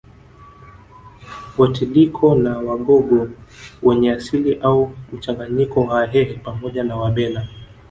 Wetiliko 1.57 2.35
ni 2.35 2.49
Wagogo 2.49 3.29
wenye 3.83 4.11
asili 4.11 4.55
au 4.55 4.93
mchanganyiko 5.13 5.83
na 5.85 5.93
Wahehe 5.93 6.33
pamoja 6.33 6.83
na 6.83 6.95
Wabena 6.95 7.47